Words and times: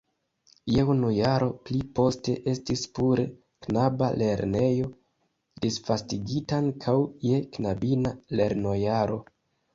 Je 0.75 0.83
unu 0.91 1.09
jaro 1.15 1.49
pli 1.67 1.81
poste 1.99 2.33
estis 2.53 2.85
pure 2.99 3.25
knaba 3.67 4.09
lernejo 4.23 4.89
disvastigita 5.67 6.61
ankaŭ 6.65 6.99
je 7.29 7.45
knabina 7.59 8.17
lernojaro. 8.43 9.23